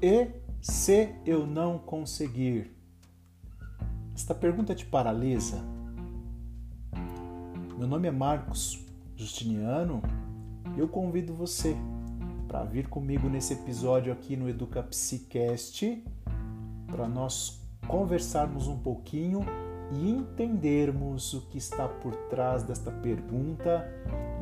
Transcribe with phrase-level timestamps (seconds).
[0.00, 0.28] E
[0.60, 2.70] se eu não conseguir?
[4.14, 5.60] Esta pergunta te paralisa?
[7.76, 10.00] Meu nome é Marcos Justiniano.
[10.76, 11.76] Eu convido você
[12.46, 16.04] para vir comigo nesse episódio aqui no Educa Psicast
[16.86, 19.40] para nós conversarmos um pouquinho
[19.92, 23.84] e entendermos o que está por trás desta pergunta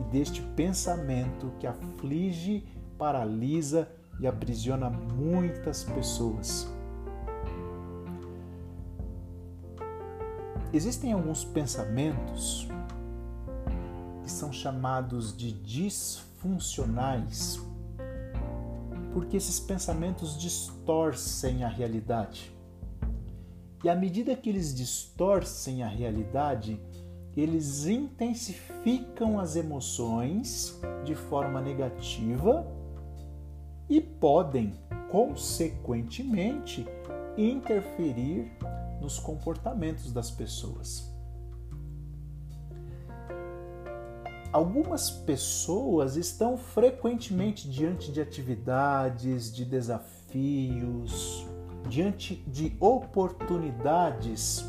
[0.03, 2.63] e deste pensamento que aflige,
[2.99, 6.69] paralisa e aprisiona muitas pessoas.
[10.73, 12.67] Existem alguns pensamentos
[14.23, 17.61] que são chamados de disfuncionais,
[19.13, 22.53] porque esses pensamentos distorcem a realidade.
[23.85, 26.81] E à medida que eles distorcem a realidade,
[27.37, 32.67] eles intensificam as emoções de forma negativa
[33.89, 34.75] e podem,
[35.11, 36.87] consequentemente,
[37.37, 38.51] interferir
[39.01, 41.15] nos comportamentos das pessoas.
[44.53, 51.47] Algumas pessoas estão frequentemente diante de atividades, de desafios,
[51.89, 54.65] diante de oportunidades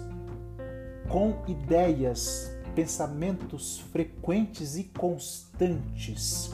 [1.08, 6.52] com ideias, pensamentos frequentes e constantes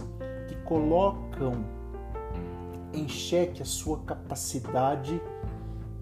[0.48, 1.83] que colocam
[2.94, 5.22] em xeque a sua capacidade,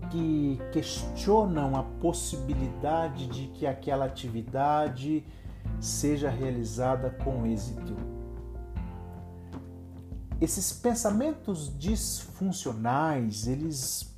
[0.10, 5.26] que questionam a possibilidade de que aquela atividade
[5.80, 7.96] seja realizada com êxito.
[10.42, 14.14] Esses pensamentos disfuncionais, eles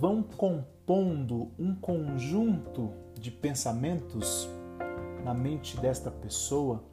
[0.00, 4.48] vão compondo um conjunto de pensamentos
[5.24, 6.84] na mente desta pessoa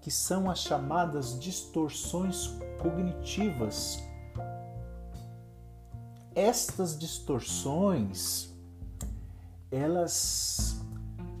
[0.00, 2.50] que são as chamadas distorções
[2.80, 4.02] cognitivas.
[6.34, 8.50] Estas distorções,
[9.70, 10.80] elas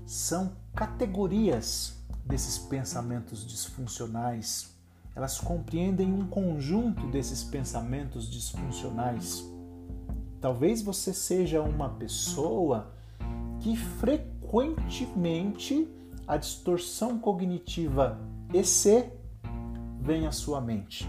[0.04, 1.94] são categorias
[2.24, 4.74] desses pensamentos disfuncionais.
[5.14, 9.44] Elas compreendem um conjunto desses pensamentos disfuncionais.
[10.40, 12.92] Talvez você seja uma pessoa
[13.60, 15.88] que frequentemente
[16.26, 18.18] a distorção cognitiva
[18.52, 19.12] EC
[20.00, 21.08] vem à sua mente.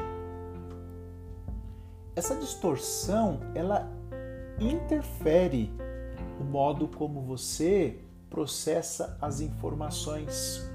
[2.16, 3.90] Essa distorção, ela
[4.59, 5.74] interfere
[6.38, 10.69] no modo como você processa as informações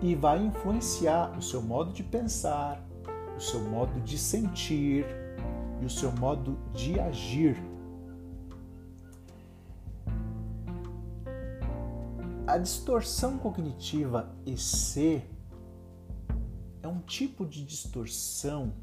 [0.00, 2.80] e vai influenciar o seu modo de pensar,
[3.36, 5.04] o seu modo de sentir
[5.80, 7.56] e o seu modo de agir.
[12.46, 15.33] A distorção cognitiva EC
[16.84, 18.74] é um tipo de distorção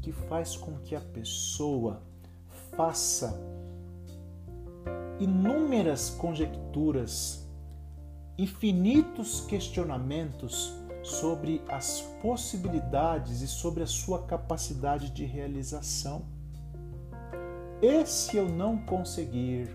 [0.00, 2.02] que faz com que a pessoa
[2.74, 3.38] faça
[5.18, 7.46] inúmeras conjecturas,
[8.38, 10.72] infinitos questionamentos
[11.02, 16.24] sobre as possibilidades e sobre a sua capacidade de realização.
[17.82, 19.68] E se eu não conseguir?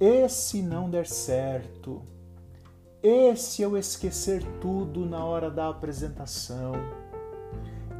[0.00, 2.02] E se não der certo?
[3.02, 6.72] E se eu esquecer tudo na hora da apresentação?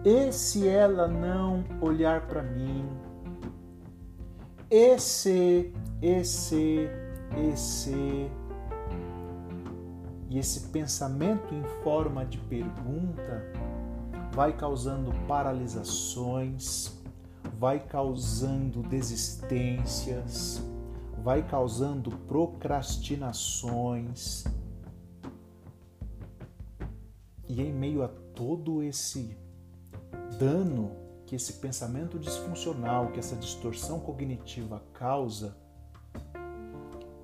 [0.04, 2.86] E se ela não olhar para mim?
[4.70, 5.72] Esse,
[6.02, 6.86] esse,
[7.50, 8.30] esse.
[10.28, 13.42] E esse pensamento em forma de pergunta
[14.32, 17.00] vai causando paralisações,
[17.58, 20.62] vai causando desistências,
[21.24, 24.44] vai causando procrastinações
[27.50, 29.36] e em meio a todo esse
[30.38, 30.92] dano
[31.26, 35.56] que esse pensamento disfuncional, que essa distorção cognitiva causa,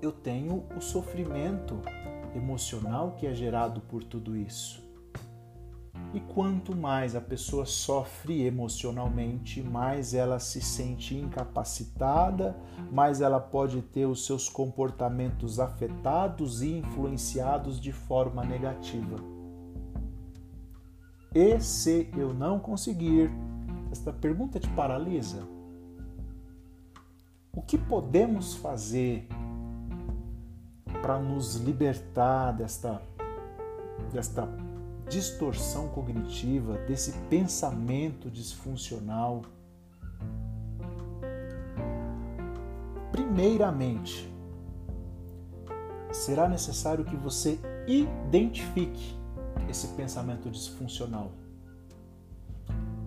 [0.01, 1.81] eu tenho o sofrimento
[2.35, 4.85] emocional que é gerado por tudo isso.
[6.13, 12.55] E quanto mais a pessoa sofre emocionalmente, mais ela se sente incapacitada,
[12.91, 19.36] mais ela pode ter os seus comportamentos afetados e influenciados de forma negativa.
[21.37, 23.29] E se eu não conseguir?
[23.91, 25.47] Esta pergunta te paralisa.
[27.55, 29.27] O que podemos fazer
[30.99, 32.99] para nos libertar desta,
[34.11, 34.49] desta
[35.07, 39.43] distorção cognitiva, desse pensamento disfuncional?
[43.11, 44.27] Primeiramente,
[46.11, 49.15] será necessário que você identifique
[49.69, 51.31] esse pensamento disfuncional.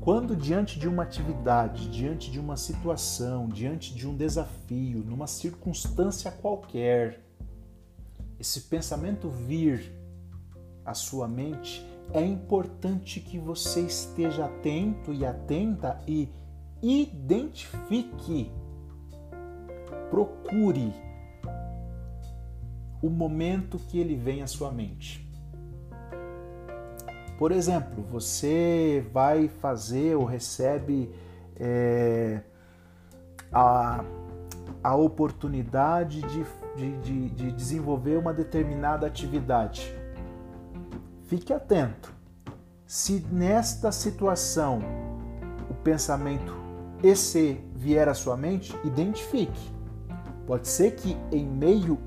[0.00, 6.30] Quando diante de uma atividade, diante de uma situação, diante de um desafio, numa circunstância
[6.30, 7.22] qualquer,
[8.38, 9.92] esse pensamento vir
[10.86, 16.28] à sua mente, é importante que você esteja atento e atenta e
[16.82, 18.50] identifique,
[20.08, 20.92] procure
[23.02, 25.29] o momento que ele vem à sua mente.
[27.40, 31.10] Por exemplo, você vai fazer ou recebe
[31.58, 32.42] é,
[33.50, 34.04] a,
[34.84, 36.44] a oportunidade de,
[36.76, 39.90] de, de, de desenvolver uma determinada atividade.
[41.28, 42.12] Fique atento.
[42.84, 44.80] Se nesta situação
[45.70, 46.54] o pensamento
[47.02, 49.72] esse vier à sua mente, identifique.
[50.46, 51.98] Pode ser que em meio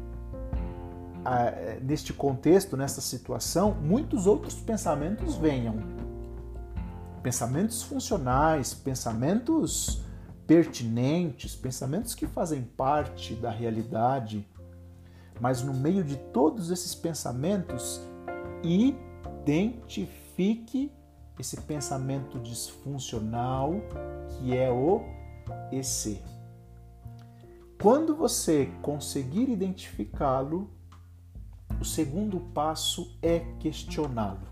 [1.82, 5.78] neste contexto, nesta situação, muitos outros pensamentos venham.
[7.22, 10.04] Pensamentos funcionais, pensamentos
[10.46, 14.46] pertinentes, pensamentos que fazem parte da realidade.
[15.40, 18.02] Mas no meio de todos esses pensamentos,
[19.36, 20.92] identifique
[21.40, 23.74] esse pensamento disfuncional
[24.28, 25.02] que é o
[25.72, 26.22] EC.
[27.82, 30.70] Quando você conseguir identificá-lo,
[31.84, 34.48] o segundo passo é questioná-lo.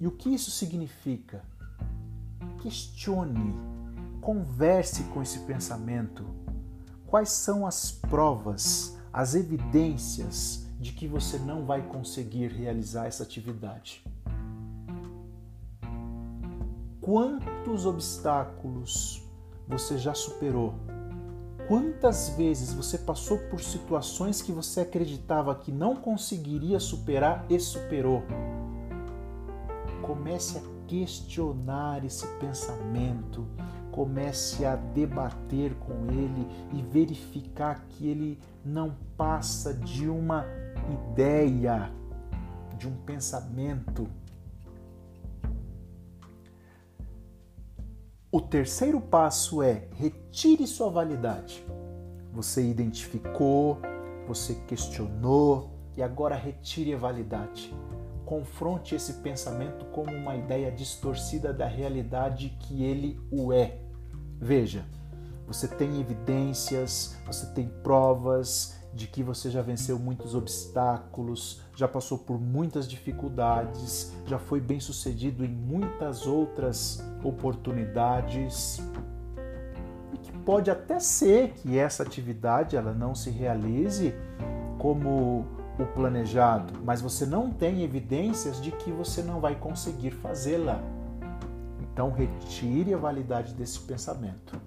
[0.00, 1.44] E o que isso significa?
[2.60, 3.54] Questione,
[4.20, 6.26] converse com esse pensamento.
[7.06, 14.04] Quais são as provas, as evidências de que você não vai conseguir realizar essa atividade?
[17.00, 19.22] Quantos obstáculos
[19.68, 20.74] você já superou?
[21.70, 28.24] Quantas vezes você passou por situações que você acreditava que não conseguiria superar e superou?
[30.02, 33.46] Comece a questionar esse pensamento,
[33.92, 40.44] comece a debater com ele e verificar que ele não passa de uma
[41.12, 41.88] ideia,
[42.76, 44.08] de um pensamento.
[48.32, 51.66] O terceiro passo é retire sua validade.
[52.32, 53.76] Você identificou,
[54.24, 57.74] você questionou e agora retire a validade.
[58.24, 63.80] Confronte esse pensamento como uma ideia distorcida da realidade que ele o é.
[64.38, 64.84] Veja,
[65.44, 72.18] você tem evidências, você tem provas, de que você já venceu muitos obstáculos, já passou
[72.18, 78.82] por muitas dificuldades, já foi bem sucedido em muitas outras oportunidades.
[80.12, 84.14] E que pode até ser que essa atividade ela não se realize
[84.78, 85.46] como
[85.78, 90.82] o planejado, mas você não tem evidências de que você não vai conseguir fazê-la.
[91.80, 94.60] Então retire a validade desse pensamento.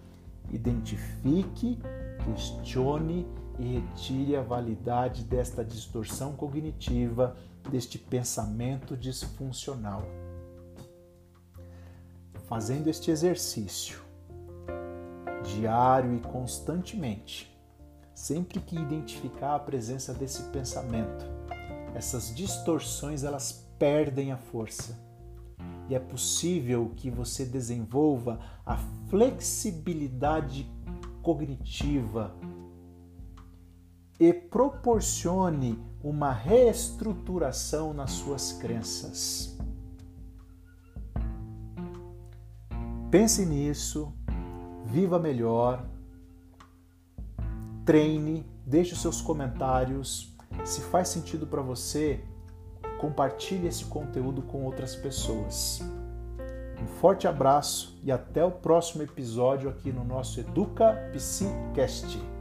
[0.49, 1.79] Identifique,
[2.25, 3.27] questione
[3.59, 7.35] e retire a validade desta distorção cognitiva,
[7.69, 10.03] deste pensamento disfuncional.
[12.47, 14.01] Fazendo este exercício
[15.43, 17.53] diário e constantemente,
[18.13, 21.25] sempre que identificar a presença desse pensamento,
[21.93, 24.97] essas distorções elas perdem a força.
[25.89, 28.77] E é possível que você desenvolva a
[29.09, 30.71] flexibilidade
[31.21, 32.33] cognitiva
[34.23, 39.57] e proporcione uma reestruturação nas suas crenças.
[43.11, 44.13] Pense nisso,
[44.85, 45.85] viva melhor,
[47.83, 50.33] treine, deixe os seus comentários.
[50.63, 52.23] Se faz sentido para você,
[53.01, 55.81] compartilhe esse conteúdo com outras pessoas.
[56.81, 62.32] Um forte abraço e até o próximo episódio aqui no nosso Educa Psicast.